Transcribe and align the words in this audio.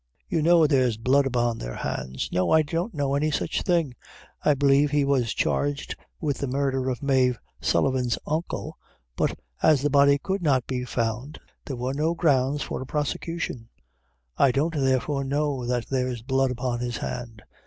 You 0.27 0.41
know 0.41 0.65
there's 0.65 0.97
blood 0.97 1.27
upon 1.27 1.59
their 1.59 1.75
hands." 1.75 2.27
"No, 2.31 2.49
I 2.49 2.63
don't 2.63 2.91
know 2.91 3.13
any 3.13 3.29
such 3.29 3.61
thing; 3.61 3.93
I 4.43 4.55
believe 4.55 4.89
he 4.89 5.05
was 5.05 5.31
charged 5.31 5.95
with 6.19 6.39
the 6.39 6.47
murder 6.47 6.89
of 6.89 7.03
Mave 7.03 7.37
Sullivan's 7.61 8.17
uncle, 8.25 8.79
but 9.15 9.37
as 9.61 9.83
the 9.83 9.91
body 9.91 10.17
could 10.17 10.41
not 10.41 10.65
be 10.65 10.85
found, 10.85 11.39
there 11.65 11.77
were 11.77 11.93
no 11.93 12.15
grounds 12.15 12.63
for 12.63 12.81
a 12.81 12.85
prosecution. 12.87 13.69
I 14.37 14.51
don't, 14.51 14.73
therefore, 14.73 15.23
know 15.23 15.67
that 15.67 15.85
there's 15.87 16.23
blood 16.23 16.49
upon 16.49 16.79
his 16.79 16.97
hand." 16.97 17.43